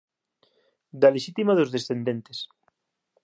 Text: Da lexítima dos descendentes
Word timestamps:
Da 1.01 1.13
lexítima 1.15 1.53
dos 1.57 1.71
descendentes 1.75 2.37